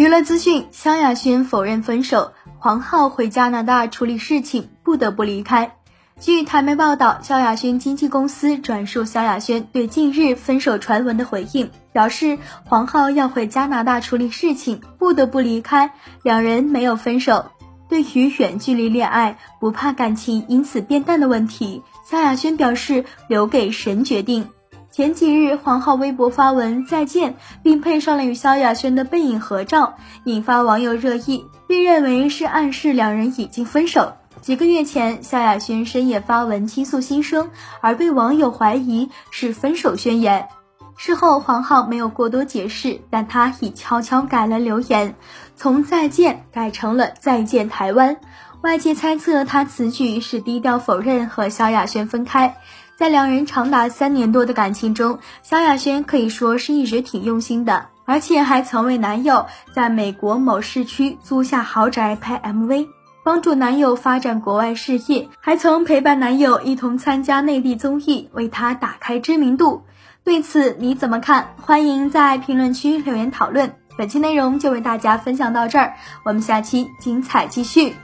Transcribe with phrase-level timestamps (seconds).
[0.00, 5.76] 娱乐资讯：萧亚轩否认分手，黄浩回加拿大处理事情，不得不离开。
[6.18, 15.92] 据台媒报道，萧亚轩经纪公司转述萧亚轩对近日分手传闻的回应，表示黄浩要回加拿大处理事情，不得不离开，
[16.22, 17.50] 两人没有分手。
[17.90, 24.48] 对于远距离恋爱不怕感情因此变淡的问题，萧亚轩表示留给神决定。
[25.00, 34.12] 前几日，黄浩微博发文再见，并配上了与萧亚轩的背影合照，引发网友热议，并认为是暗示两人已经分手。
[34.42, 37.48] 几个月前，萧亚轩深夜发文倾诉心声，
[37.80, 40.48] 而被网友怀疑是分手宣言。
[40.98, 45.14] 事后，黄浩没有过多解释，但他已悄悄改了留言，
[45.56, 48.18] 从再见改成了再见台湾。
[48.62, 52.56] 外界猜测他此举是低调否认和萧亚轩分开。
[52.94, 62.86] 在两人长达三年多的感情中，萧亚轩可以说是一直挺用心的，而且还曾为男友在美国某市区租下豪宅拍 MV，
[63.24, 69.84] 帮助男友发展国外事业，还曾陪伴男友一同参加内地综艺，为他打开知名度。
[70.22, 71.54] 对此你怎么看？
[71.62, 73.72] 欢迎在评论区留言讨论。
[73.96, 75.94] 本期内容就为大家分享到这儿，
[76.26, 77.94] 我们下期精彩继续。